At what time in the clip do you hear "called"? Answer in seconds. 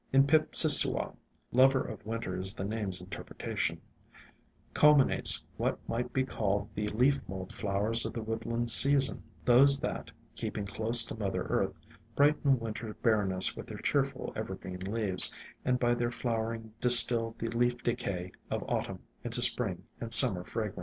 6.23-6.69